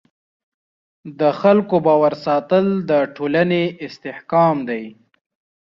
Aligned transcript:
د 1.19 1.21
خلکو 1.41 1.75
باور 1.87 2.13
ساتل 2.25 2.65
د 2.89 2.91
ټولنې 3.15 3.63
استحکام 3.85 4.55
دی. 4.69 4.83